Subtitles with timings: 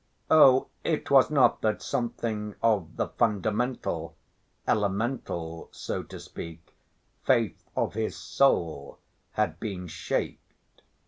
[0.31, 4.15] Oh, it was not that something of the fundamental,
[4.67, 6.73] elemental, so to speak,
[7.23, 8.97] faith of his soul
[9.33, 10.39] had been shaken.